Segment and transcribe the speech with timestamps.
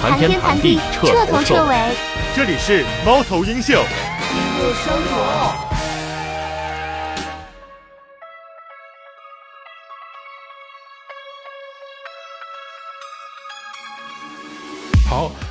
[0.00, 1.76] 谈天谈地，彻头彻尾。
[2.34, 3.84] 这里是猫头鹰秀。
[4.82, 5.69] 生活。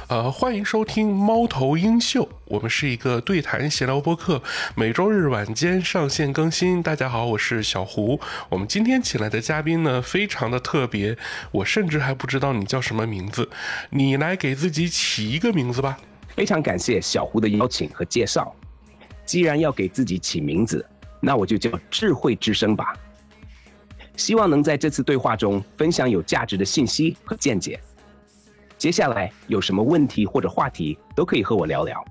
[0.10, 4.42] 呃，欢迎收听猫头鹰秀，我们是一个对谈闲聊播客，
[4.76, 6.82] 每周日晚间上线更新。
[6.82, 8.20] 大家好，我是小胡。
[8.50, 11.16] 我们今天请来的嘉宾呢，非常的特别，
[11.52, 13.48] 我甚至还不知道你叫什么名字，
[13.92, 15.96] 你来给自己起一个名字吧。
[16.30, 18.52] 非常感谢小胡的邀请和介绍。
[19.28, 20.84] 既然要给自己起名字，
[21.20, 22.96] 那我就叫智慧之声吧。
[24.18, 27.80] 希望能在这次对话中分享有价值的信息和见解。
[28.80, 32.04] 接下来有什么问题或者话题，都可以和我聊聊。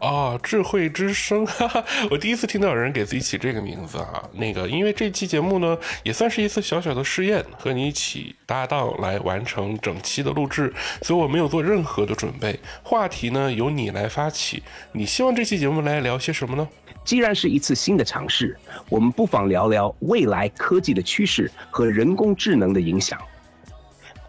[0.00, 4.22] 哦，智慧之声，哈哈，我第一次听到有人给自己起这个名字啊。
[4.32, 12.58] 那个，因为这期节目呢，也算是一次小小的试验，和你一起搭档来完成整期的录制，所以我没有做任何的准备。
[12.82, 14.62] 话题呢，由你来发起。
[14.92, 16.66] 你希望这期节目来聊些什么呢？
[17.04, 23.18] 既然是一次新的尝试，我们不妨聊聊未来科技的趋势和人工智能的影响。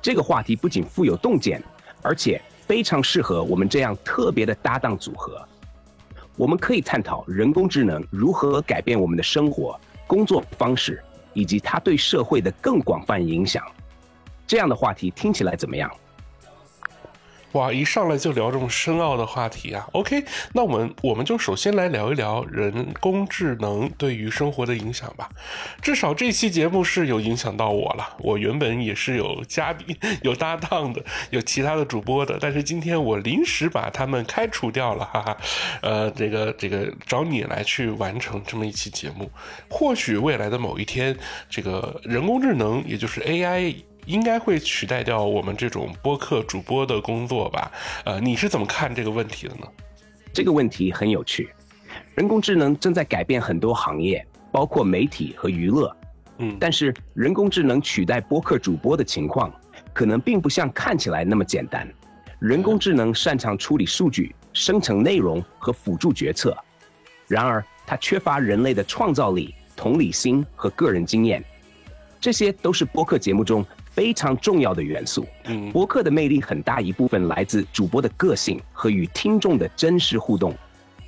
[0.05, 1.59] 这个话题不仅富有洞见，
[2.03, 5.43] 而且非常适合我们这样特别的搭档组合。
[6.37, 9.75] 我们可以探讨人工智能如何改变我们的生活、
[10.05, 11.03] 工作方式，
[11.33, 13.65] 以及它对社会的更广泛影响。
[14.45, 15.91] 这样的话题听起来怎么样？
[17.55, 25.29] 哇，一上来就聊这么深奥的话题啊！OK，那我们我们就首先来聊一聊人工智能对于生活的影响吧。
[25.81, 28.17] 至少这期节目是有影响到我了。
[28.19, 35.37] 我原本也是有嘉宾、 有搭档的，有其他的主播的，但是今天我临时把他们开除掉了，哈哈。
[35.81, 39.31] 呃，这个这个找你来去完成这么一期节目，
[39.69, 41.17] 或许未来的某一天，
[41.49, 43.75] 这个人工智能，也就是 AI。
[44.05, 47.71] 应该会取代掉我们这种播客主播的工作吧？
[48.05, 49.67] 呃，你是怎么看这个问题的呢？
[50.33, 51.49] 这个问题很有趣。
[52.13, 55.95] 人工智能正在改变很多行业，包括媒体和娱乐。
[56.37, 59.53] 嗯，但是人工智能取代播客主播的情况，
[59.93, 61.87] 可能并不像看起来那么简单。
[62.39, 66.55] 人工智能擅长处理数据、生成内容和辅助决策，
[67.27, 71.43] 然而它缺乏人类的创造力、同理心和个人经验。
[72.19, 73.65] 这些都是播客节目中。
[73.95, 75.25] 非常重要的元素。
[75.45, 80.53] 嗯，博客的魅力很大一部分来自主播的个性和与听众的真实互动。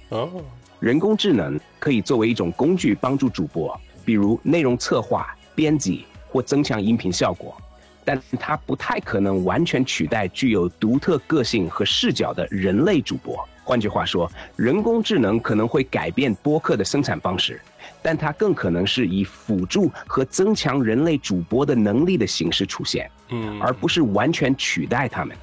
[0.09, 0.41] 哦，
[0.79, 7.57] 人工智能可以作为一种工具帮助主播，比如内容策划、编辑或增强音频效果，
[8.05, 13.37] 但它不太可能完全取代具有独特个性和视角的人类主播。
[13.65, 17.59] 换句话说，人工智能可能会改变播客的生产方式。
[18.07, 25.35] 但它更可能是以辅助和增强人类主播的能力的形式出现，嗯，而不是完全取代他们。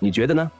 [0.00, 0.50] 你觉得呢？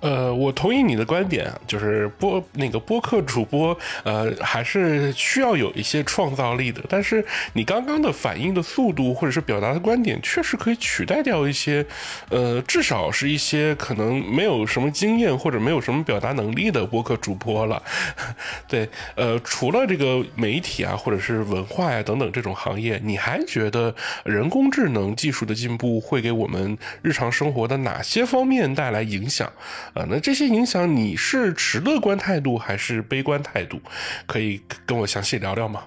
[0.00, 6.82] 呃，我同意你的观点，就是播那个播客主播，呃，还是需要有一些创造力的。
[6.88, 11.84] 但是你刚刚的反应的速度，或者是表达的观点，确实可以取代掉一些，
[12.30, 17.82] 呃，至少是一些可能没有什么经验或者没有什么表达能力的播客主播了。
[18.66, 23.94] 对，呃，除了这个媒体啊，或者是文化呀等等这种行业，你还觉得
[24.24, 29.50] 人工智能技术的进步会给我们日常生活的哪些方面带来影响？
[29.94, 33.80] 啊，那这些影响你是持乐观态度还是悲观态度？
[34.26, 35.82] 可以跟我详细聊聊吗？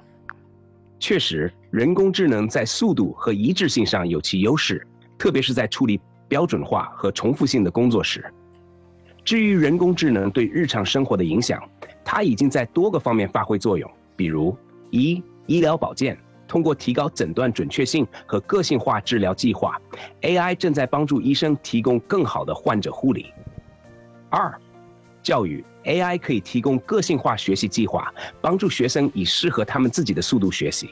[0.99, 4.85] 确实，人工智能在速度和一致性上有其优势，
[5.17, 8.25] 特别是在处理标准化和重复性的工作时。
[9.23, 11.61] 至于人工智能对日常生活的影响，
[12.03, 14.57] 它已经在多个方面发挥作用，比如
[14.91, 19.79] 一医疗保健，通过提高诊断准确性和个性化治疗计划
[20.21, 23.33] ，AI 正在帮助医生提供更好的患者护理。
[24.35, 24.51] 二，
[25.21, 28.11] 教育 AI 可以提供个性化学习计划，
[28.41, 30.89] 帮助学生以适合他们自己的速度学习。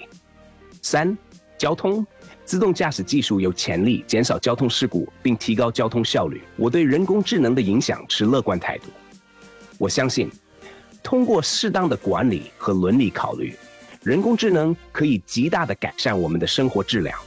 [0.84, 1.18] 三，
[1.58, 2.06] 交通
[2.46, 6.44] 自动驾驶技术有潜力减少交通事故，并提高交通效率。
[6.56, 8.92] 我对人工智能的影响持乐观态度。
[9.80, 10.30] 我相信，
[11.02, 13.56] 通过适当的管理和伦理考虑，
[14.04, 17.18] 人工智能可以极大的改善我们的生活质量。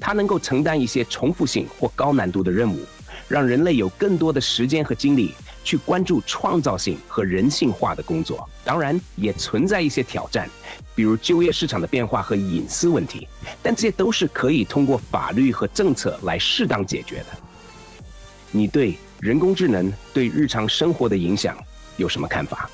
[0.00, 2.78] 它能够承担一些重复性或高难度的任务。
[3.28, 10.48] 让人类有更多的时间和精力去关注创造性和人性化的工作，当然也存在一些挑战，
[10.94, 13.28] 比如就业市场的变化和隐私问题，
[13.62, 17.26] 但这些都是可以通过法律和政策来适当解决的。
[18.50, 21.56] 你对人工智能对日常生活的影响
[21.98, 22.70] 有什么看法？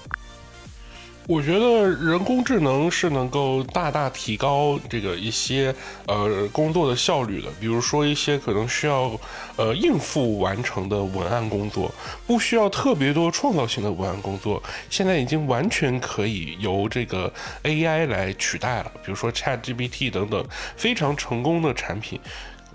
[1.26, 5.74] 我觉得人工智能是能够大大提高这个一些
[6.06, 9.18] 呃工作的效率的，比如说一些可能需要
[9.56, 11.90] 呃应付完成的文案工作，
[12.26, 17.32] 不需要特别多创造性的文案工作，现在已经完全可以由这个
[17.62, 18.92] AI 来取代了。
[18.96, 20.46] 比如说 ChatGPT 等等
[20.76, 22.20] 非常成功的产品，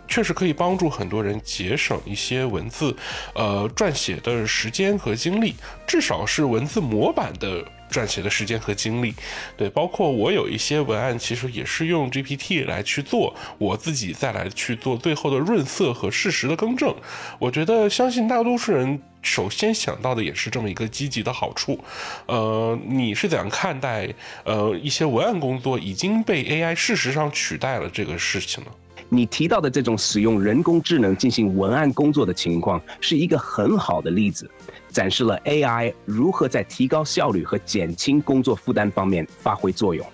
[0.07, 2.97] 确实可以帮助很多人节省一些文字
[3.35, 5.53] 呃撰写的时间和精力，
[5.85, 7.63] 至少是文字模板的。
[7.89, 9.13] 撰写的时间和精力，
[9.57, 16.95] 对，包括我有一些文案，其实也是用 GPT 来去做，我自己再来去做最后的润色和事实的更正。
[17.39, 21.79] 我觉得，相信大多数人首先想到的也是这么一个积极的好处。
[22.27, 24.07] 呃，你是怎样看待
[24.43, 28.71] 呃一些文案工作已经被 AI 事实上取代了这个事情呢？
[29.11, 34.47] 你提到的这种使用人工智能进行文案工作的情况，是一个很好的例子。
[34.91, 40.05] 展示了 AI 如何在提高效率和减轻工作负担方面发挥作用。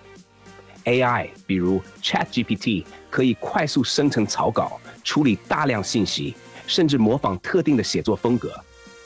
[0.84, 6.36] AI，比如 ChatGPT，可以快速生成草稿、处理大量信息，
[6.68, 8.54] 甚至模仿特定的写作风格。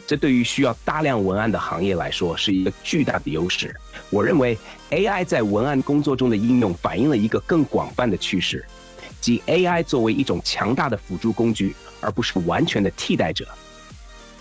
[0.05, 3.73] 这对于需要大量文案的行业来说是一个巨大的优势。
[4.09, 4.57] 我认为
[4.89, 8.65] AI 在文案工作中的应用反映了一个更广泛的趋势，
[9.21, 13.47] 即 AI 作为一种强大的辅助工具，而不是完全的替代者。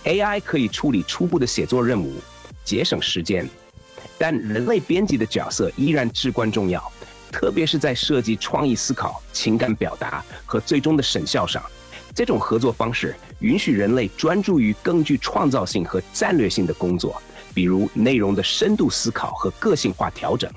[0.09, 2.15] AI 可以处理初步的写作任务，
[2.65, 3.47] 节省时间，
[4.17, 6.83] 但人类编辑的角色依然至关重要，
[7.31, 11.63] 特别是在设计创意思考、情感表达和最终的审效上。
[12.15, 17.21] 这种合作方式允许人类专注于更具创造性和战略性的工作，
[17.53, 20.51] 比如内容的深度思考和个性化调整。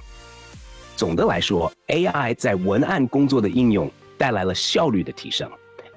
[0.97, 5.47] 总的来说，AI 在文案工作的应用带来了效率的提升。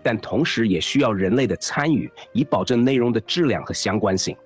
[0.06, 4.38] 但同时也需要人类的参与，以保证内容的质量和相关性。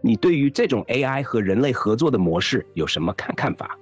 [0.00, 3.76] 你对于这种 AI 和人类合作的模式有什么看看法？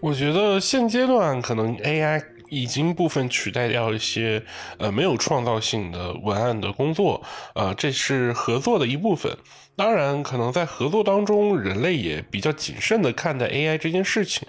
[0.00, 4.42] 我觉得现阶段可能 AI 已经部分取代掉一些
[4.78, 7.22] 呃没有创造性的文案的工作，
[7.54, 9.36] 呃，这是合作的一部分。
[9.76, 14.48] 当然，可能在合作当中，人类也比较谨慎的看待 AI 这件事情。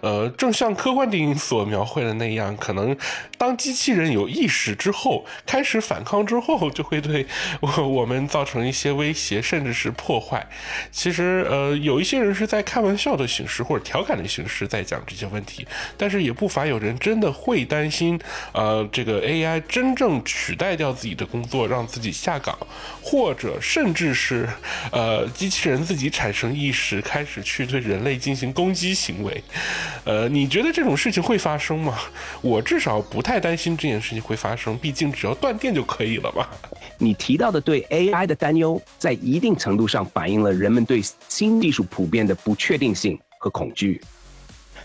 [0.00, 2.96] 呃，正像科幻电影所描绘的那样，可能
[3.36, 7.26] 当机器人有意识之后，开始反抗之后，就会对
[7.60, 10.48] 我我们造成一些威胁，甚至是破坏。
[10.90, 15.66] 其实，呃，有一些人是在开玩笑的形式或者调侃的形式在讲这些问题，
[15.98, 18.20] 但是也不乏有人真的会担心，
[18.52, 22.56] 呃，这个 AI 真正取代掉自己的工作，让自己下岗，
[23.02, 24.46] 或者甚至是。
[24.92, 29.42] 呃，机器人自己产生意识，开始去对人类进行攻击行为。
[30.04, 31.98] 呃，你觉得这种事情会发生吗？
[32.42, 36.50] 我至少不太担心这件事情会发生，毕竟只要断电就可以了吧。
[36.98, 44.00] 你提到的对 AI 的担忧，在一定程度上反映了人们对新技术普遍的不确定性和恐惧。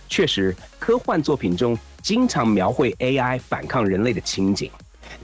[0.07, 4.69] 确实，科幻作品中经常描绘 AI 反抗人类的情景，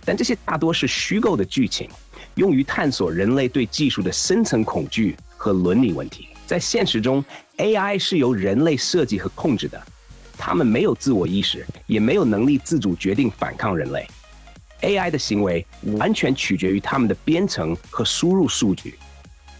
[0.04, 1.88] 但这些大多是虚构的剧情。
[2.34, 6.30] 用于探索人类对技术的深层恐惧和伦理问题。
[6.48, 7.24] 在现实中
[7.58, 9.80] ，AI 是由人类设计和控制的，
[10.40, 14.08] 他们没有自我意识，也没有能力自主决定反抗人类。
[14.82, 15.64] AI 的行为
[16.00, 18.96] 完全取决于他们的编程和输入数据。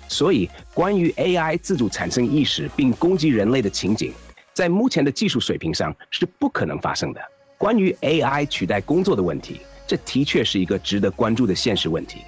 [0.08, 4.12] 所以，关于 AI 自主产生意识并攻击人类的情景，
[4.62, 7.22] 在目前的技术水平上是不可能发生的。
[7.58, 12.20] 关于 AI 取代工作的问题，这的确是一个值得关注的现实问题。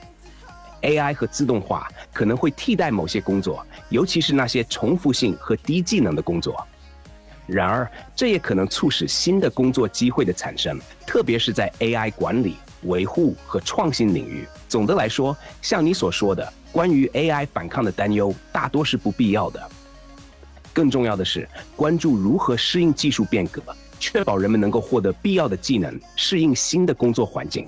[0.81, 6.65] AI 和自动化可能会替代某些工作，尤其是那些重复性和低技能的工作。
[7.46, 12.55] 然而，这也可能促使新的工作机会的产生，特别是在 AI 管理、
[12.86, 14.48] 维护和创新领域。
[14.67, 19.69] 总的来说，像你所说的，关于 AI 反抗的担忧大多是不必要的。
[20.74, 23.62] 更重要的是，关注如何适应技术变革，
[24.00, 27.68] 确保人们能够获得必要的技能，适应新的工作环境。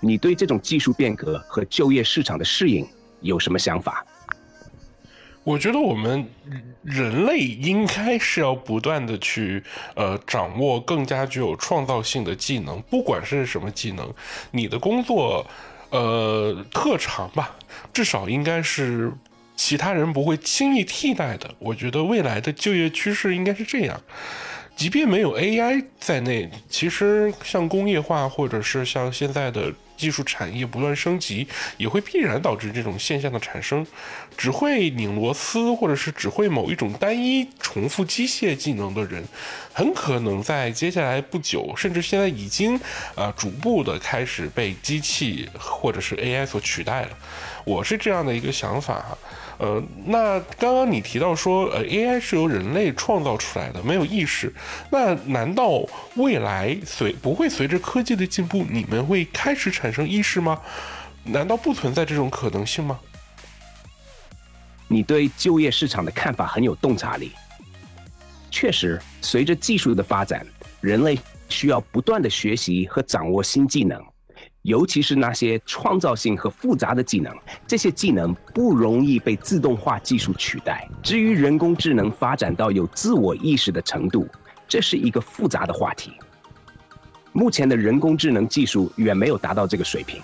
[0.00, 2.86] 你对这种技术变革和就业市场的适应
[3.20, 4.04] 有什么想法？
[5.42, 6.26] 我觉得我们
[6.82, 9.62] 人类应该是要不断的去
[9.94, 14.10] 呃掌握更加具有创造性的技能，不管是什么技能，
[14.50, 15.46] 你的工作
[15.90, 17.54] 呃特长吧，
[17.92, 19.12] 至少应该是
[19.56, 21.54] 其他人不会轻易替代的。
[21.58, 24.00] 我觉得未来的就业趋势应该是这样。
[24.76, 31.46] 即便没有 AI 在内，其实像工业化或者是像现在的技术产业不断升级，
[31.76, 33.86] 也会必然导致这种现象的产生。
[34.36, 39.22] 只会拧螺丝或者是只会某一种单一重复机械技能的人，
[39.72, 42.76] 很可能在接下来不久，甚至现在已经
[43.14, 47.10] 呃逐步的开始被机器或者是 AI 所取代了。
[47.64, 49.16] 我是这样的一个想法哈。
[49.58, 54.52] 呃，那刚刚你提到说，呃，AI 是由人类创造出来的，没有意识。
[54.90, 55.80] 那难道
[56.16, 60.60] 未来随不会随着科技的进步，你们会开始产生意识吗？
[61.24, 62.98] 难道不存在这种可能性吗？
[64.88, 67.32] 你对就业市场的看法很有洞察力。
[68.50, 70.46] 确实，随着技术的发展，
[70.80, 71.18] 人类
[71.48, 74.04] 需要不断的学习和掌握新技能。
[74.64, 77.30] 尤其是那些创造性和复杂的技能，
[77.66, 80.88] 这些技能不容易被自动化技术取代。
[81.02, 84.26] 至于人工智能发展到有自我意识的程度，
[84.66, 86.14] 这是一个复杂的话题。
[87.32, 90.22] 目前的人工智能技术远没有达到这个水平。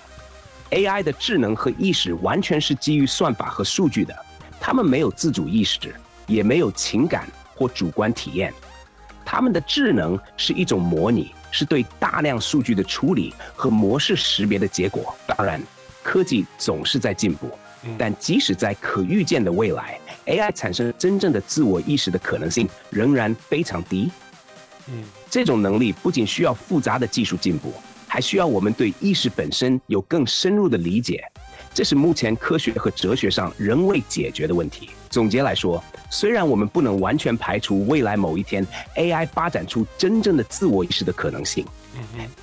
[0.70, 4.16] AI 的智能和意识完全是基于算法和数据的，
[4.58, 5.94] 它们没有自主意识，
[6.26, 8.54] 也没有情感或主观体验。
[9.22, 11.34] 它们的智能是一种模拟。
[11.50, 15.14] 是对大量数据的处理和模式识别的结果。
[15.26, 15.60] 当然，
[16.02, 17.50] 科技总是在进步，
[17.98, 24.10] 但即使在可预见的未来，AI 产生真正的自我意识的可能性仍然非常低。
[24.86, 27.72] 嗯，这种能力不仅需要复杂的技术进步，
[28.06, 31.22] 还需要我们对意识本身有更深入的理解。
[31.72, 34.90] 这是目前科学和哲学上仍未解决的问题。
[35.10, 41.66] 总结来说，虽然我们不能完全排除未来某一天 AI 发展出真正的自我意识的可能性，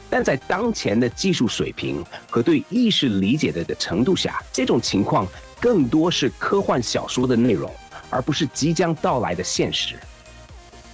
[0.10, 5.26] 但在当前的技术水平和对意识理解的的程度下，这种情况
[5.62, 7.74] 更多是科幻小说的内容，
[8.10, 9.96] 而不是即将到来的现实。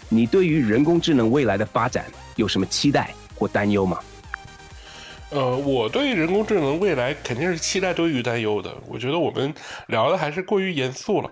[0.10, 3.98] 你对于人工智能未来的发展有什么期待或担忧吗？
[5.34, 8.72] 呃，我对人工智能未来肯定是期待多于担忧的。
[8.88, 9.52] 我觉得我们
[9.88, 11.32] 聊的还是过于严肃了。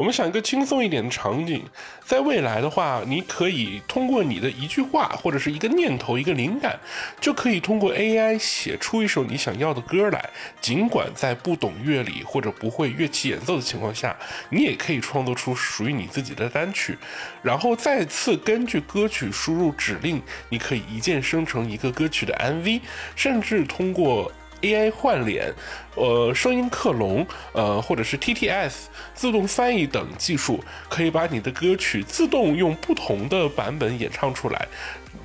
[0.00, 1.62] 我们想一个轻松一点的场景，
[2.06, 6.80] 在未来的话，你可以通过你的一句话或者是一个念头、一个灵感，
[7.20, 10.30] 就可以通过 AI 写出一首你想要的歌来。
[10.58, 14.16] 尽管在不懂乐理或者不会乐器演奏的情况下，
[14.48, 16.96] 你也可以创作出属于你自己的单曲，
[17.42, 22.80] 然后再次根据歌曲输入指令，你可以一键生成一个歌曲的 MV，
[23.14, 24.32] 甚至通过。
[24.62, 25.52] AI 换脸，
[25.94, 28.72] 呃，声音克隆，呃，或者是 TTS
[29.14, 34.68] 自动翻译等技术，可以把你的歌曲自动用不同的版本演唱出来，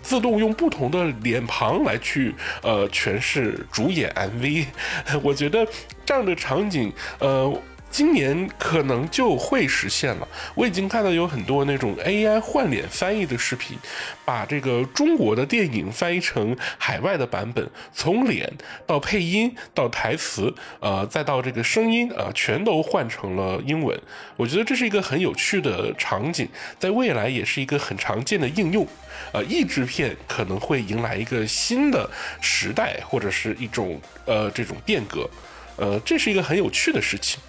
[0.01, 4.65] 自动用不同的脸庞来去呃诠释主演 MV。
[5.21, 5.67] 我觉得
[6.05, 7.53] 这样的场景，呃。
[7.95, 10.27] 今年可能就会实现了。
[10.53, 13.77] 我已经看到有很多那种 AI 换脸翻译的视频，
[14.25, 18.51] 把这个中国的电影翻译成海外的版本，从脸
[18.85, 23.97] 到配音到台词，呃，再到这个声音啊，全都换成了英文。
[24.35, 26.45] 我觉得这是一个很有趣的场景，
[26.77, 28.85] 在未来也是一个很常见的应用。
[29.31, 32.09] 呃，译制片可能会迎来一个新的
[32.41, 35.29] 时代，或者是一种呃这种变革。
[35.77, 37.39] 呃，这是一个很有趣的事情。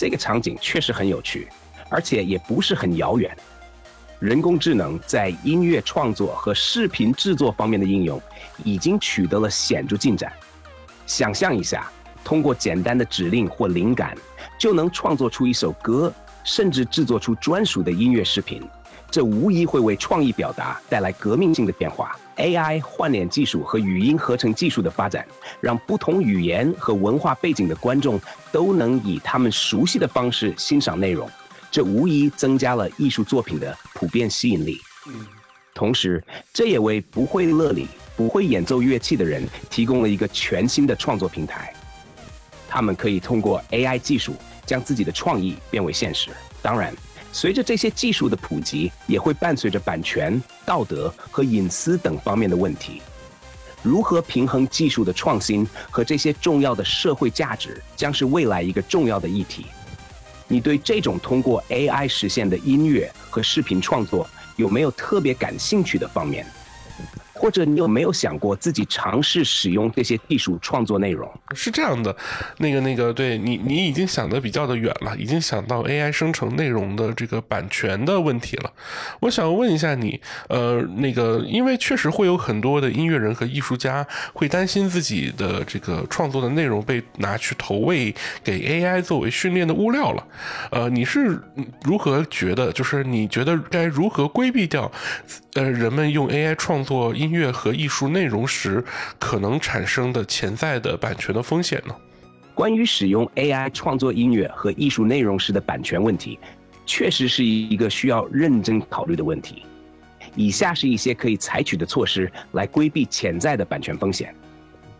[0.00, 1.46] 这个场景确实很有趣，
[1.90, 3.36] 而且也不是很遥远。
[4.18, 8.18] 人工智能在音乐创作和视频制作方面的应用
[8.64, 10.32] 已经取得了显著进展。
[11.04, 11.92] 想象一下，
[12.24, 14.16] 通过简单的指令或灵感，
[14.58, 16.10] 就能创作出一首歌，
[16.44, 18.66] 甚至制作出专属的音乐视频。
[19.10, 22.18] 这无疑会为创意表达带来革命性的变化。
[22.40, 25.26] AI 换脸技术和语音合成技术的发展，
[25.60, 28.18] 让不同语言和文化背景的观众
[28.50, 31.28] 都能以他们熟悉的方式欣赏内容，
[31.70, 34.80] 这无疑增加了艺术作品的普遍吸引力。
[35.74, 41.72] 同时，这也为不会乐理、不会演奏乐器的人提供了一个全新的创作平台。
[42.68, 46.30] 他们可以通过 AI 技术将自己的创意变为现实。
[46.62, 46.94] 当然。
[47.32, 53.00] 随着这些技术的普及，也会伴随着版权、道德和隐私等方面的问题。
[53.82, 59.66] 如何平衡技术的创新和这些重要的社会价值，将是未来一个重要的议题。
[60.48, 66.44] 你对这种通过 AI 实现的音乐和视频创作有没有特别感兴趣的方面？
[67.40, 71.26] 或者你有没有想过自己尝试使用这些技术创作内容？
[71.54, 72.14] 是这样的，
[72.58, 78.70] 那个那个，对你，你已经想的比较的远了，已经想到 AI 生成内容的这个版权的问题了。
[79.20, 80.20] 我想问一下你，
[80.50, 90.22] 呃，那个，因为确实会有很多的音乐人和艺术家会担心自己的这个创作的内容被拿去投喂给 AI 作为训练的物料了。
[90.70, 91.40] 呃，你是
[91.84, 92.70] 如何觉得？
[92.70, 94.92] 就是你觉得该如何规避掉，
[95.54, 97.29] 呃，人们用 AI 创作音？
[97.30, 98.84] 音乐和艺术内容时
[99.16, 101.94] 可能产生的潜在的版权的风险呢？
[102.56, 106.40] 关于使用 AI 创作音乐和艺术内容时的版权问题，
[106.84, 109.62] 确实是一个需要认真考虑的问题。
[110.34, 114.34] 以下是一些可以采取的措施来规避潜在的版权风险：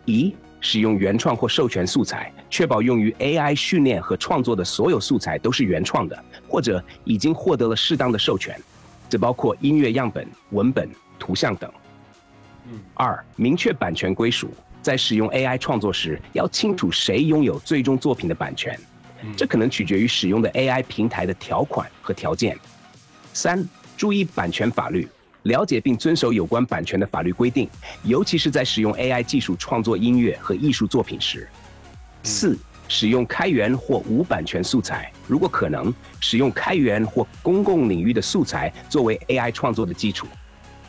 [0.05, 8.57] 一、使用原创或授权素材，确保用于 AI 训练和创作的所有素材都是原创的，或者已经获得了适当的授权。
[9.09, 11.69] 这包括音乐样本、文本、图像等。
[12.93, 18.79] 二、明确版权归属，在使用 AI 创作时，要清楚谁拥有最终作品的版权，
[19.35, 22.57] 这可能取决于使用的 AI 平台的条款和条件。
[23.33, 23.63] 三、
[23.95, 25.07] 注意版权法律，
[25.43, 27.69] 了解并遵守有关版权的法律规定，
[28.03, 31.47] 尤其是在使用 AI 技术创作音乐和艺术作品时。
[32.23, 40.27] 四、使用开源或无版权素材，如果可能，使用开源或公共领域的素材作为 AI 创作的基础。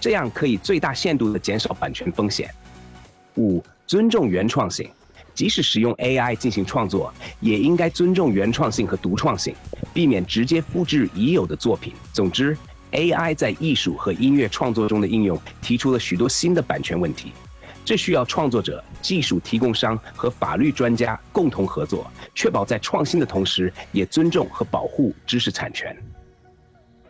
[0.02, 2.50] 这样可以最大限度地减少版权风险。
[3.36, 4.90] 五、尊重原创性，
[5.32, 9.54] 即使使用 AI 进行创作，也应该尊重原创性和独创性，
[9.94, 11.92] 避免直接复制已有的作品。
[12.12, 12.58] 总之
[12.90, 17.30] ，AI 在艺术和音乐创作中的应用提出了许多新的版权问题，
[17.84, 25.96] 这需要创作者、技术提供商和法律专家共同合作，确保在创新的同时也尊重和保护知识产权。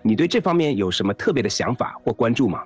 [0.02, 2.62] 你对这方面有什么特别的想法或关注吗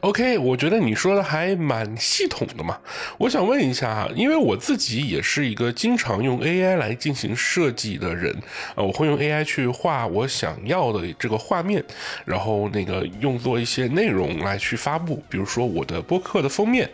[0.00, 2.78] ？OK，我觉得你说的还蛮系统的嘛。
[3.18, 8.34] 我想问一下因为我自己也是一个经常用 AI 来进行设计的人，
[8.74, 11.82] 呃，我会用 AI 去画我想要的这个画面，
[12.24, 16.88] 然后那个用作一些内容来去发布，比如说我的播客的封面。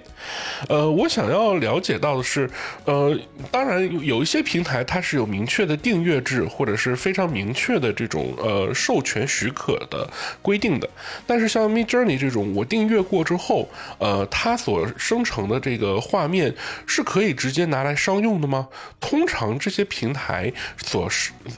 [0.69, 2.49] 呃，我想要了解到的是，
[2.85, 3.19] 呃，
[3.51, 10.09] 当然有一些平台它是有明确的订阅制或者是非常明确的这种呃授权许可的
[10.41, 10.89] 规定的，
[11.27, 12.47] 但是像 Midjourney 这种。
[12.57, 13.69] 我订阅过之后，
[13.99, 16.55] 呃，它所生成的这个画面
[16.87, 18.69] 是可以直接拿来商用的吗？
[19.01, 20.51] 通常这些平台
[20.83, 21.11] 所，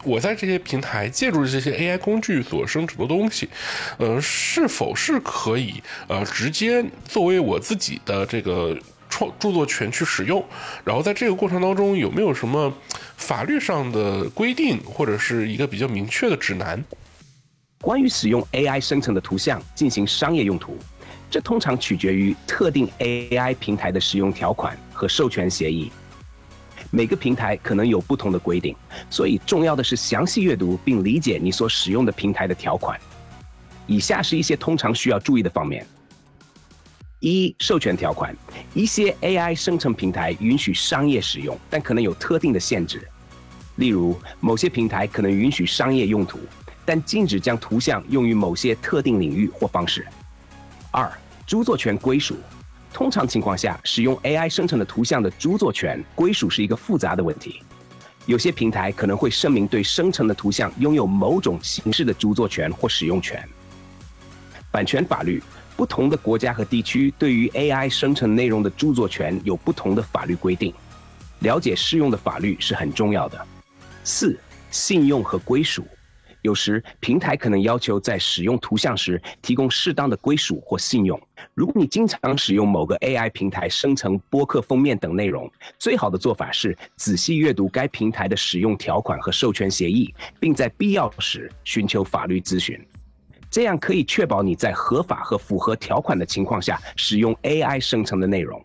[0.02, 3.48] 我在这些平台借助这些 AI 工具所生成的东西，
[3.98, 8.76] 呃，是否是可以呃直接作为我自己的这个呃
[9.08, 10.44] 创著作权去使用？
[10.84, 12.72] 然后在这个过程当中有没有什么
[13.16, 16.82] 法律上的规定或者是一个比较明确的指南？
[17.80, 20.76] 关于使用 AI 生成的图像进行商业用途，
[21.30, 25.90] 这通常取决于特定 AI 平台的使用条款和授权协议。
[26.90, 28.74] 每个平台可能有不同的规定，
[29.08, 32.98] 所以重要的是详细阅读并理解你所使用的平台的条款。
[33.86, 35.86] 以下是一些通常需要注意的方面：
[37.20, 38.36] 一、授权条款。
[38.74, 43.06] 一些 AI 生成平台允许商业使用，但可能有特定的限制。
[43.76, 46.38] 例如，某些平台可能允许商业用途。
[46.84, 50.06] 但禁止将图像用于某些特定领域或方式。
[50.90, 51.06] 二、
[51.46, 52.34] 著作权归属。
[52.94, 57.62] 通常情况下，使用 AI 生成的图像的著作权归属是一个复杂的问题。
[58.24, 63.46] 有些平台可能会声明对生成的图像拥有某种形式的著作权或使用权。
[64.70, 65.42] 版权法律。
[65.78, 70.74] 不同的国家和地区对于 AI 生成内容的著作权有不同的法律规定。
[71.38, 73.46] 了解适用的法律是很重要的。
[74.02, 74.36] 四、
[74.72, 75.86] 信用和归属。
[76.42, 81.20] 有时平台可能要求在使用图像时提供适当的归属或信用。
[81.54, 92.84] 如果你经常使用某个 AI 平台生成播客封面等内容，最好的做法是仔细阅读该平台的使用条款和授权协议，并在必要时寻求法律咨询。
[93.50, 98.62] 这样可以确保你在合法和符合条款的情况下使用 AI 生成的内容。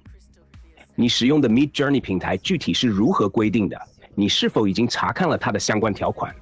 [0.96, 3.80] 你使用的 Mid Journey 平台具体是如何规定的？
[4.16, 6.36] 你是否已经查看了它的相关条款？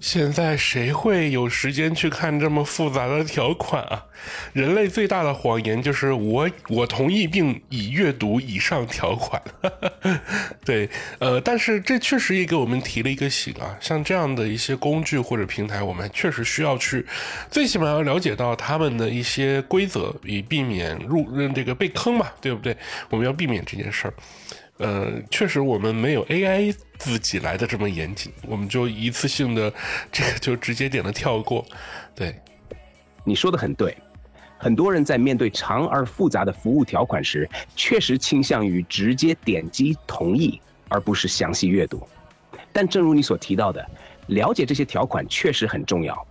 [0.00, 4.06] 现在谁会有时间去看这么复杂的条款啊？
[4.52, 9.42] 人类最大的谎言就是我我同意并已阅读以上条款。
[10.64, 17.04] 对，呃，但是这确实也给我们提了一个醒啊，像这样的一些工具或者平台，我们确实需要去，
[17.50, 22.76] 最起码要了解到他们的一些规则，以避免入这个被坑嘛，对不对？
[23.10, 24.14] 我们要避免这件事儿。
[24.78, 29.72] 呃，确实我们没有 AI 自己来的这么严谨，我们就一次性的
[30.10, 31.64] 这个就直接点了跳过。
[32.14, 32.40] 对，
[33.24, 33.96] 你说的很对，
[34.56, 42.06] 很多人在面对长而复杂的服务条款时，确实倾向于直接点击同意，而不是详细阅读。
[42.72, 43.84] 但正如你所提到的，
[44.28, 46.26] 了解这些条款确实很重要。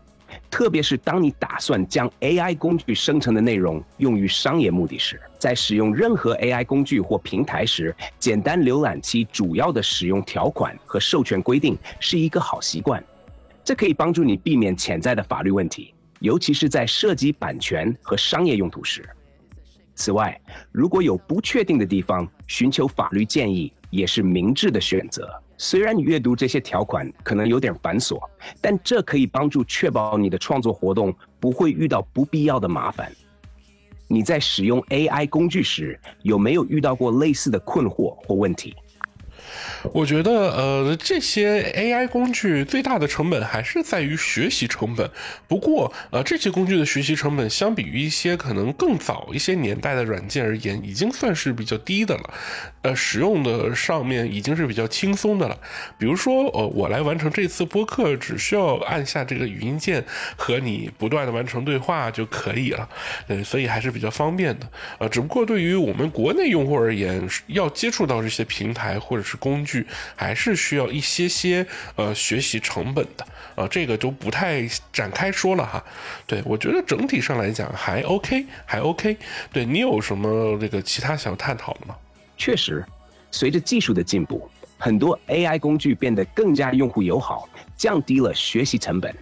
[0.49, 13.03] 特别是当你打算将 AI 工具生成的内容用于商业目的时，在使用任何 AI 工具或平台时，简单浏览其主要的使用条款和授权规定是一个好习惯。
[13.63, 19.07] 这可以帮助你避免潜在的法律问题，尤其是在涉及版权和商业用途时。
[19.93, 20.39] 此外，
[20.71, 25.29] 如果有不确定的地方，寻求法律建议也是明智的选择。
[25.57, 28.19] 虽然你阅读这些条款可能有点繁琐，
[28.61, 33.11] 但这可以帮助确保你的创作活动不会遇到不必要的麻烦。
[34.07, 38.75] 你在使用 AI 工具时，有没有遇到过类似的困惑或问题？
[39.93, 45.09] 我觉得，呃，这些 AI 工具最大的成本还是在于学习成本。
[45.47, 52.33] 不过，呃，这些工具的学习成本相比于一些可能更早一些年代的软件而言，已经算是比较低的了。
[52.81, 55.57] 呃，使用的上面已经是比较轻松的了。
[55.97, 60.03] 比如说，呃，我来完成这次播客，只需要按下这个语音键
[60.35, 62.87] 和你不断的完成对话就可以了。
[63.27, 64.69] 呃，所以还是比较方便的。
[64.99, 69.66] 呃，只不过对于我们国内用户而言，要接触到这些平台或者是工具。
[70.15, 75.83] 还是需要一些些呃学习成本的，呃，这个就不太展开说了哈。
[76.25, 79.17] 对我觉得整体上来讲还 OK，还 OK。
[79.51, 81.95] 对你有什么这个其他想探讨的吗？
[82.37, 82.85] 确实，
[83.31, 89.13] 随着技术的进步，很多 AI 工具变得更加用户友好，降低了学习成本，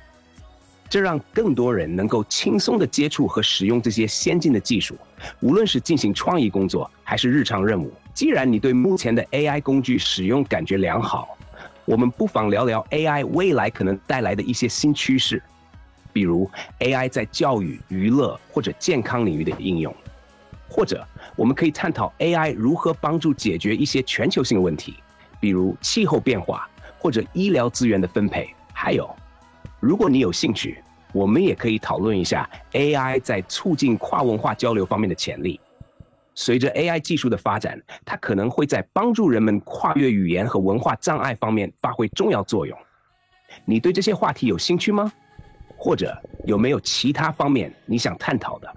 [0.90, 4.98] 这让更多人能够轻松的接触和使用这些先进的技术，
[5.40, 7.94] 无论是进行创意工作还是日常任务。
[8.16, 11.38] 既然你对目前的 AI 工具使用感觉良好，
[11.84, 15.44] 我们不妨聊聊 AI 未来可能带来的一些新趋势，
[16.14, 16.50] 比如
[16.80, 19.94] AI 在教育、娱乐或者健康领域的应用，
[20.70, 24.96] 或者我们可以探讨 AI 如何帮助解决一些全球性问题，
[25.42, 28.48] 比如气候变化或者医疗资源的分配。
[28.72, 29.14] 还有，
[29.82, 30.78] 如果你有兴趣，
[31.12, 35.60] 我们也可以讨论一下 AI 在促进跨文化交流方面的潜力。
[36.36, 42.78] 随着 AI 技术的发展，它可能会在帮助人们跨越语言和文化障碍方面发挥重要作用。
[43.66, 45.12] 你对这些话题有兴趣吗？
[45.78, 48.76] 或者有没有其他方面你想探讨的？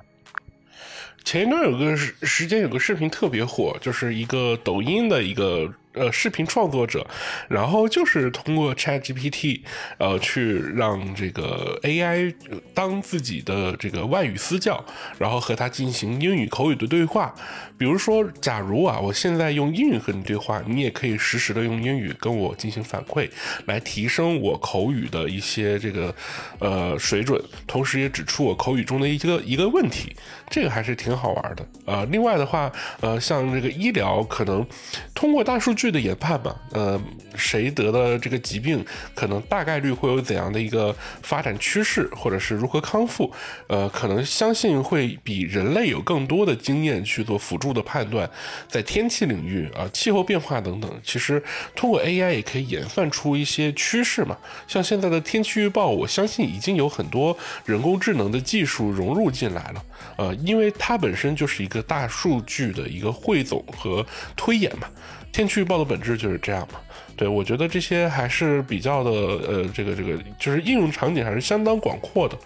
[1.25, 5.73] 前一段有个时时间有个视频特别火，就是一个抖音的一个。
[5.99, 7.05] 呃，视频创作者，
[7.49, 9.63] 然后就是通过 Chat GPT，
[9.99, 12.33] 呃，去让这个 AI
[12.73, 14.85] 当自己的这个外语私教，
[15.19, 17.35] 然后和他进行英语口语的对话。
[17.77, 23.29] 比如说，假如啊，我现在用英语和你对话，你也可以实时的用英语跟我进行反馈，
[23.67, 26.15] 来提升我口语的一些这个
[26.61, 30.15] 呃水准，同时也指出我口语中的一个一个问题。
[30.51, 31.69] 这个还是挺好玩的。
[31.85, 34.67] 呃，另外的话，呃，像这个医疗，可能
[35.13, 35.88] 通过大数据。
[35.91, 37.01] 的研判嘛，呃，
[37.35, 43.33] 谁得了这个疾病，可能大概率会有怎样的一个发展趋势，或者是如何康复，
[43.69, 48.29] 呃，可能相信会比人类有更多的经验去做辅助的判断。
[48.69, 51.43] 在天气领域啊，气候变化等等，其实
[51.75, 54.37] 通过 AI 也可以演算出一些趋势嘛。
[54.67, 59.85] 像现在的天气预报，我相信已经有很多人工智能的技术融入进来了，
[60.17, 64.05] 呃，因为它本身就是一个大数据的一个汇总和
[64.37, 64.89] 推演嘛。
[65.33, 66.81] 天气预报的本质就是这样嘛？
[67.17, 72.39] 对我觉得这些还是比较的，呃，这个这个就是应用场景还是相当广阔的。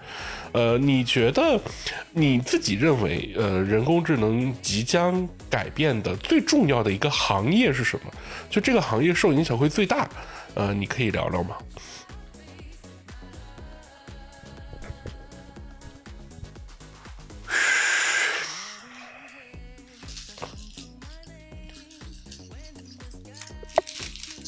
[0.53, 1.59] 呃，你觉得
[2.13, 8.11] 你自己认为，呃，人工智能即将改变的最重要的一个行业是什么？
[8.51, 10.09] 就这个行业受影响会最大？
[10.55, 11.57] 呃，你可以聊聊吗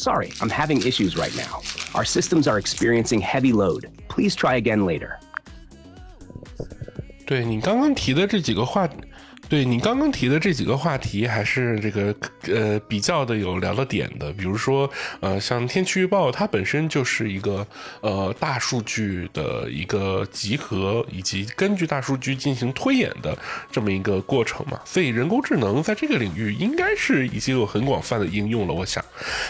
[0.04, 1.62] ？Sorry, I'm having issues right now.
[1.94, 3.90] Our systems are experiencing heavy load.
[4.10, 5.20] Please try again later.
[7.26, 8.90] 对你刚刚提的这几个话。
[9.49, 12.15] 对你刚刚提的这几个话题，还是这个
[12.49, 14.33] 呃比较的有聊的点的。
[14.33, 17.65] 比如说，呃，像天气预报，它本身就是一个
[18.01, 23.37] 呃大数据的一个集合，以及根据大数据进行推演的
[23.71, 24.81] 这么一个过程嘛。
[24.85, 28.73] 所以人工智能在这个领域应该是已经有很广泛的应用了。
[28.73, 29.05] 我想，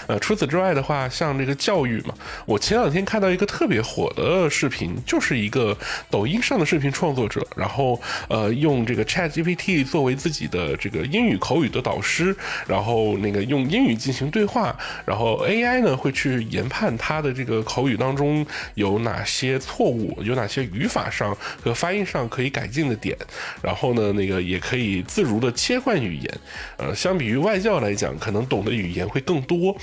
[0.08, 2.12] 呃，除此之外的话，像这个教育嘛，
[2.46, 5.76] 我前两天看到一个特别火的视频，就是一个
[6.10, 9.84] 抖音上的视频创作者，然后呃用这个 Chat GPT。
[9.94, 12.34] 作为自己的这个英语口语的导师，
[12.66, 14.76] 然后那个用英语进行对话，
[15.06, 23.16] 然后 AI 呢会去研判他的这个口语当中有哪些错误，有哪些语法上和发音上可以改进的点，
[23.62, 26.40] 然后呢那个也可以自如的切换语言。
[26.76, 29.76] 呃，相比于外教来讲，可能懂的语言会更多，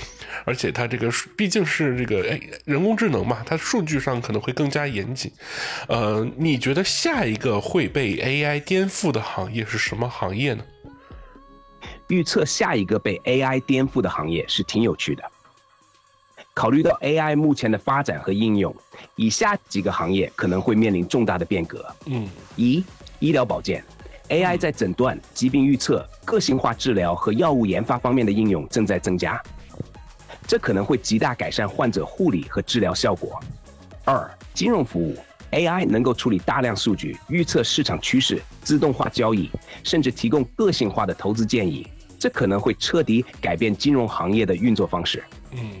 [0.44, 5.32] 而且它这个毕竟是这个人工智能嘛，它数据上可能会更加严谨。
[5.88, 9.91] 呃，你觉得下一个会被 AI 颠覆的行业是什么？
[9.92, 10.64] 什么行业呢？
[12.08, 15.22] 预测下一个被 AI 颠覆的行业是挺有趣的。
[16.54, 18.74] 考虑到 AI 目前的发展和应用，
[19.16, 21.86] 以下几个行业可能会面临重大的变革。
[22.06, 22.26] 嗯，
[22.56, 22.82] 一、
[23.18, 23.84] 医疗保健
[24.30, 29.38] ，AI 在诊断、疾病预测、个性化治疗和药物研发方面的应用正在增加，
[30.48, 33.38] 这可能会极大改善患者护理和治疗效果。
[34.06, 35.14] 二、金融服务。
[35.52, 39.50] AI 能够处理大量数据，预测市场趋势，自动化交易，
[39.82, 41.86] 甚至提供个性化的投资建议。
[42.18, 45.22] 这可能会彻底改变金融行业的运作方式。
[45.50, 45.72] 嗯，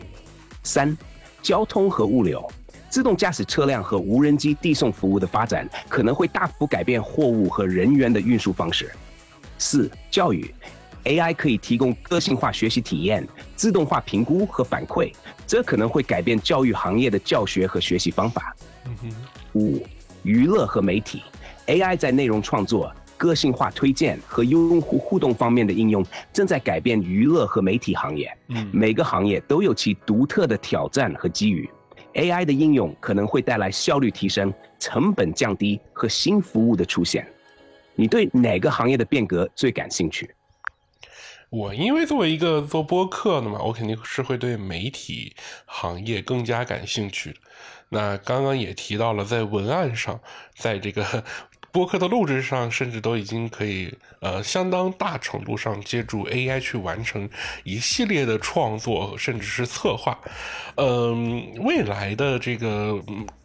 [0.62, 0.96] 三，
[1.40, 2.44] 交通和物流，
[2.90, 8.90] 自动驾驶车辆和无人机递送服务的发展，可能会大幅改变货物和人员的运输方式。
[9.56, 10.52] 四，教育
[11.04, 15.14] ，AI 可以提供个性化学习体验、自动化评估和反馈，
[15.46, 18.54] 这可能会改变教育行业的教学和学习方法。
[18.84, 19.12] 嗯哼
[19.54, 19.82] 五，
[20.22, 21.22] 娱乐和媒体
[21.66, 28.32] ，AI 在内容创作、个性化推荐和用户互动方面的应用，正在改变娱乐和媒体行业。
[28.48, 31.68] 嗯每个行业都有其独特的挑战和机遇。
[32.14, 37.26] AI 的应用可能会带来效率提升、成本降低和新服务的出现。
[37.94, 40.30] 你对哪个行业的变革最感兴趣？
[41.48, 45.34] 我因为作为一个做播客的嘛，我肯定是会对媒体
[45.66, 47.36] 行业更加感兴趣的。
[47.92, 50.18] 那刚刚也提到了，在文案上，
[50.56, 51.22] 在这个
[51.70, 57.28] 播客的录制上，甚至都已经可以呃相当大程度上借助 AI 去完成
[57.64, 60.18] 一系列的创作，甚至是策划。
[60.76, 62.98] 嗯、未来的这个。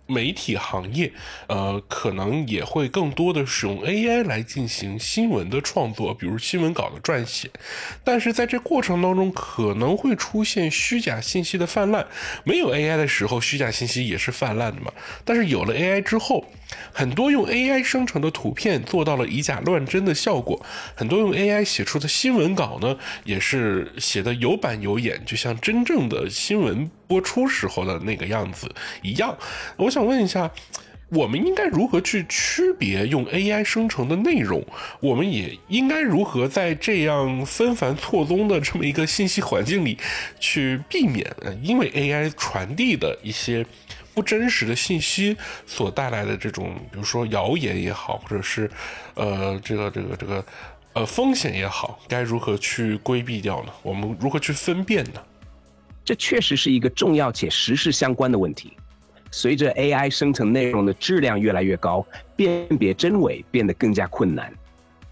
[0.07, 1.11] 媒体行业，
[1.47, 7.49] 呃，可能也会更多的使用 AI 来进行新闻的创作，比如新闻稿的撰写。
[8.03, 12.07] 但是在这过程当中，可能会出现虚假信息的泛滥。
[12.43, 14.91] 没有 AI 的时候，虚假信息也是泛滥的嘛。
[15.23, 16.45] 但是有了 AI 之后，
[16.93, 20.65] 很多用 AI 生成的图片做到了以假乱真的效果，
[20.95, 28.69] 很多用 AI 写出的新闻稿呢，也是写的有板有眼，就像真正的新闻播出时候的那个样子
[29.01, 29.35] 一样。
[29.77, 30.51] 我想问一下。
[31.09, 34.61] 我们应该如何去区别用 AI 生成的内容？
[34.99, 39.97] 我们也应该如何在这样纷繁错综的这么一个信息环境里，
[40.37, 41.25] 去避免
[41.63, 43.65] 因为 AI 传递的一些
[44.13, 48.69] 不真实的信息所带来的这种，比如说谣言也好，或者是
[49.13, 50.45] 呃这个这个这个
[50.91, 53.71] 呃风险也好，该如何去规避掉呢？
[53.81, 55.23] 我们如何去分辨呢？
[56.07, 58.71] 这确实是一个重要且时事相关的问题。
[59.29, 64.49] 随着 AI 生成内容的质量越来越高，辨别真伪变得更加困难。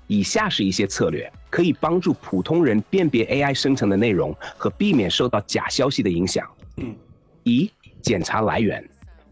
[0.08, 6.47] 以下是一些策略，可以帮助普通人辨别 AI 生成的内容和避免受到假消息的影响。
[6.77, 6.95] 嗯，
[7.43, 7.69] 一、
[8.01, 8.81] 检查来源。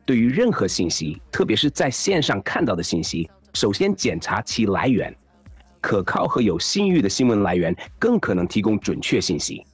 [0.05, 5.15] 对于任何信息，特别是在线上看到的信息，首先检查其来源。
[5.79, 9.65] 可靠和有信誉的新闻来源更可能提供准确信息。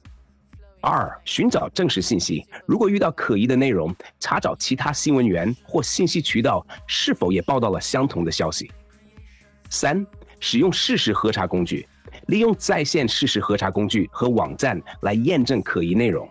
[0.80, 2.46] 二、寻找证实信息。
[2.66, 8.70] 如果遇到可疑的内容，查找其他新闻源或信息渠道是否也报道了相同的消息。
[9.68, 10.04] 三、
[10.38, 11.86] 使用事实核查工具，
[12.26, 16.28] 利用在线事实核查工具和网站来验证可疑内容。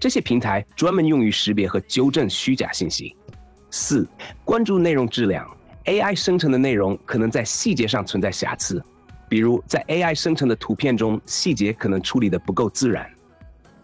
[0.00, 3.16] 这些平台专门用于识别和纠正虚假信息。
[3.70, 4.08] 四、
[4.44, 5.48] 关注内容质量。
[5.84, 8.80] AI 生成的内容可能在细节上存在瑕疵，
[9.28, 13.10] 比如在 AI 生成的图片中，细节可能处理得不够自然。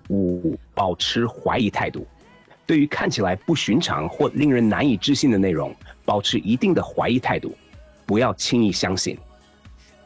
[0.08, 2.06] 五、保持怀疑态度。
[2.66, 7.56] 对于看起来不寻常或令人难以置信的内容，保持一定的怀疑态度，
[8.04, 9.16] 不要轻易相信。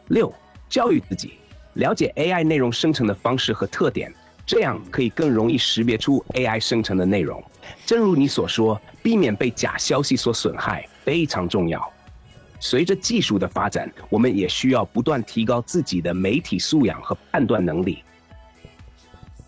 [0.09, 0.33] 六、
[0.69, 1.35] 教育自己，
[1.75, 4.13] 了解 AI 内容生成的方式和特点，
[4.47, 7.43] 这样可以更容易识别出 AI 生成的内容。
[7.85, 11.93] 正如你所说，避免被假消息所损害非常重要。
[12.61, 18.05] 随着技术的发展，我们也需要不断提高自己的媒体素养和判断能力。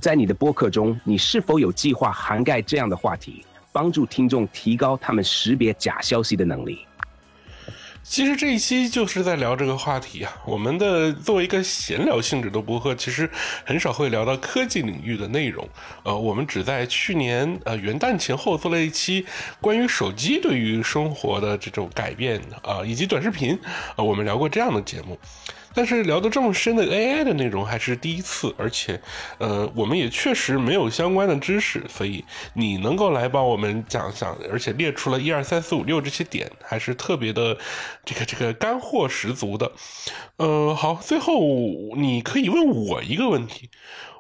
[0.05, 6.87] 在你的播客中，你是否有计划涵盖这样的话题，帮助听众提高他们识别假消息的能力？
[8.03, 10.31] 其实这一期就是在聊这个话题啊。
[10.45, 13.31] 我们的作为一个闲聊性质的播客，其实
[13.65, 15.67] 很少会聊到科技领域的内容。
[16.03, 19.25] 呃，我们只在去年呃元旦前后做了一期
[19.59, 23.59] 关于手机对于生活的这种改变啊、以及短视频
[23.97, 25.19] 啊、我们聊过这样的节目。
[25.75, 29.01] 但是聊得这么深的 AI 的内容还是第一次，而且，
[29.39, 37.59] 呃，我们也确实没有相关的知识，所以你能够来帮我们讲讲，而且列出了一二三四五六这些点，还是特别的，
[38.05, 39.73] 这个这个干货十足的。
[40.37, 41.41] 呃，好，最后
[41.97, 43.69] 你可以问我一个问题，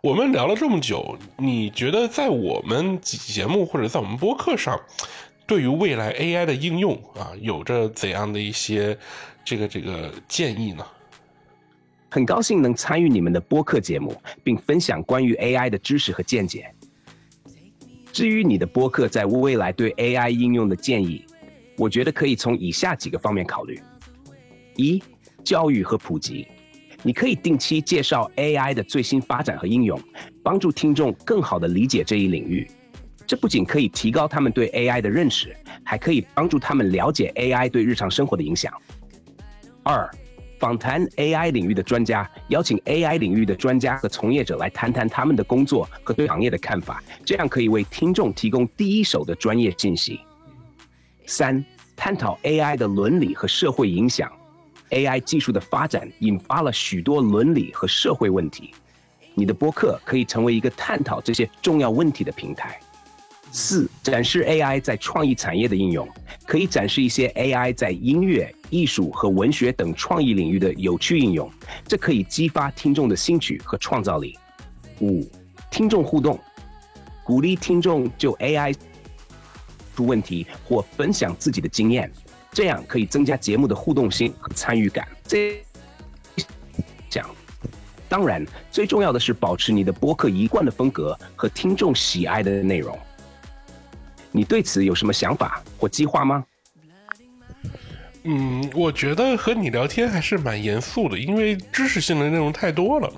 [0.02, 4.80] 我们聊了这么久，你觉得在我们节目或者在我们播客上，
[5.46, 8.98] 对于未来 AI 的应用啊，有着怎样的一些
[9.44, 10.84] 这个这个建议呢？
[12.14, 16.72] 很高兴能参与你们的播客节目，并分享关于 AI 的知识和见解。
[18.12, 21.26] 至于你的播客在未来对 AI 应用的建议，
[21.76, 23.82] 我觉得可以从以下几个方面考虑：
[24.76, 25.02] 一、
[25.42, 26.46] 教育和普及。
[27.02, 30.00] 你可以定期介绍 AI 的最新发展和应用，
[30.40, 32.64] 帮助听众更好地理解这一领域。
[33.26, 38.72] 这不仅可以提高他们对 AI 的认识，还可以帮助他们了解 AI 对日常生活的影响。
[39.82, 40.08] 二，
[40.58, 50.20] 访谈 AI 领域的专家，邀请 AI 领域的专家和从业者来谈谈他们的工作和对行业的看法，这样可以为听众提供第一手的专业信息。
[51.26, 51.64] 三，
[51.96, 54.30] 探讨 AI 的伦理和社会影响。
[54.90, 58.72] AI 技术的发展引发了许多伦理和社会问题，
[59.34, 62.78] 你的播客可以成为一个探讨这些重要问题的平台。
[63.56, 66.08] 四、展示 AI 在创意产业的应用，
[66.44, 71.48] 可以展示一些 AI 在音乐、艺术和文学等创意领域的有趣应用，
[71.86, 74.36] 这可以激发听众的兴趣和创造力。
[75.00, 75.24] 五、
[75.70, 76.36] 听众互动，
[77.22, 78.74] 鼓励听众就 AI
[79.94, 82.10] 出问题或分享自己的经验，
[82.50, 85.06] 这样可以增加节目的互动性和参与感。
[85.28, 85.62] 这
[87.08, 87.30] 讲，
[88.08, 92.98] 当然，最重要的是保持你的播客一贯的风格和听众喜爱的内容。
[94.36, 96.44] 你对此有什么想法或计划吗？
[98.24, 103.12] 嗯，我觉得和你聊天还是蛮严肃的，因为知识性的内容太多了。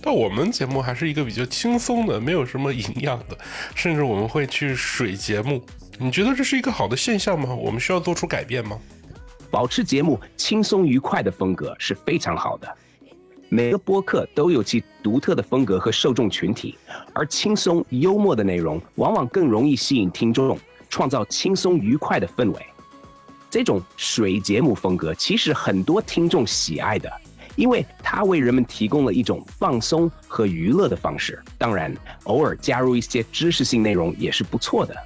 [0.00, 3.36] 但我们节目还是一个比较轻松的，没有什么营养的，
[3.74, 5.62] 甚至我们会去水节目。
[5.98, 7.54] 你觉得这是一个好的现象吗？
[7.54, 8.78] 我们需要做出改变吗？
[9.50, 12.76] 保持节目轻松愉快的风格是非常好的。
[13.54, 16.74] 每个播客都有其独特的风格和受众群体，
[17.12, 22.66] 而轻松幽默的内容往往更容易吸引听众，创造轻松愉快的氛围。
[23.50, 27.12] 这种水节目风格其实很多听众喜爱的，
[27.54, 31.38] 因为它为人们提供了一种放松和娱乐的方式。
[31.58, 34.96] 当然，偶尔加入一些知识性内容也是不错的，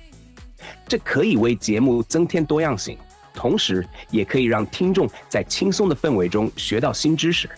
[0.87, 2.97] 这可以为节目增添多样性，
[3.35, 7.51] 同时也可以让听众在轻松的氛围中学到新知识。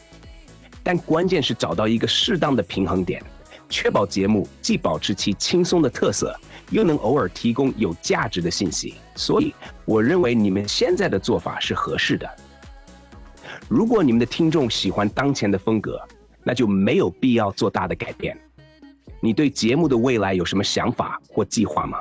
[0.89, 3.23] 但关键是找到一个适当的平衡点，
[3.69, 6.35] 确保节目既保持其轻松的特色，
[6.71, 8.95] 又能偶尔提供有价值的信息。
[9.15, 12.27] 所以，我认为你们现在的做法是合适的。
[13.69, 16.01] 如果你们的听众喜欢当前的风格，
[16.43, 18.35] 那就没有必要做大的改变。
[19.21, 21.99] 你对节目的未来有什么想法或计划吗？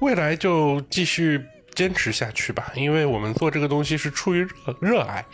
[0.00, 1.44] 未来就继续。
[1.76, 5.24] 坚持下去吧，因为我们做这个东西是出于热热爱，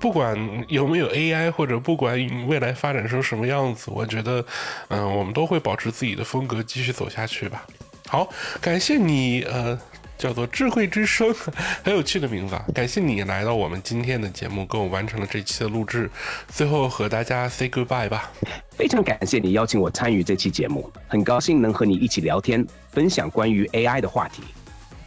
[0.00, 2.16] 不管有没有 AI，或者不管
[2.46, 4.42] 未来发展成什么样子，我觉得，
[4.88, 7.66] 嗯，我们都会保持自己的风格，继续走下去吧。
[8.06, 8.28] 好，
[8.60, 9.78] 感谢你，呃，
[10.16, 11.34] 叫做智慧之声，
[11.82, 12.64] 很有趣的名字啊！
[12.72, 16.08] 感谢你来到我们今天的节目，跟我完成了这期的录制。
[16.48, 18.30] 最后和大家 say goodbye 吧。
[18.70, 24.42] 非常感谢你邀请我参与这期节目，很高兴能和你一起聊天，分享关于 AI 的话题。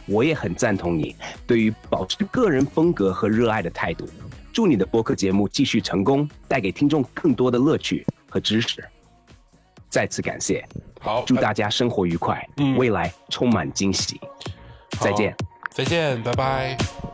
[0.06, 1.14] 我也很赞同你
[1.46, 4.08] 对于保持个人风格和热爱的态度。
[4.52, 8.82] 祝你的播客节目继续成功，带给听众更多的乐趣和知识。
[9.88, 10.66] 再次感谢，
[11.00, 12.42] 好，祝大家生活愉快，
[12.76, 14.20] 未来充满惊喜。
[14.98, 15.34] 再见，
[15.70, 17.05] 再见，拜拜。